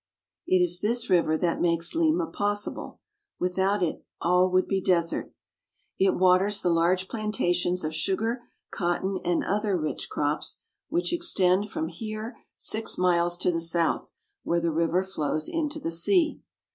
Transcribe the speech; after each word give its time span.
It 0.47 0.63
is 0.63 0.79
this 0.81 1.11
river 1.11 1.37
that 1.37 1.61
makes 1.61 1.93
Lima 1.93 2.25
possible. 2.25 3.01
Without 3.37 3.83
it 3.83 4.03
all 4.19 4.49
would 4.49 4.67
be 4.67 4.81
desert. 4.81 5.31
It 5.99 6.15
waters 6.15 6.63
the 6.63 6.71
large 6.71 7.07
plantations 7.07 7.83
of 7.83 7.93
sugar, 7.93 8.41
cotton, 8.71 9.19
and 9.23 9.43
other 9.43 9.77
rich 9.77 10.09
crops 10.09 10.61
which 10.89 11.13
extend 11.13 11.69
from 11.69 11.83
6o 11.89 11.89
PERU. 11.89 11.95
here 11.97 12.37
six 12.57 12.97
miles 12.97 13.37
to 13.37 13.51
the 13.51 13.61
south, 13.61 14.11
where 14.41 14.59
the 14.59 14.71
river 14.71 15.03
flows 15.03 15.47
into 15.47 15.79
the 15.79 15.91
sea. 15.91 16.41